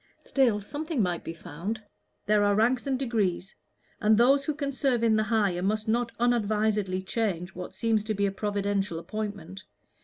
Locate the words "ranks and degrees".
2.55-3.53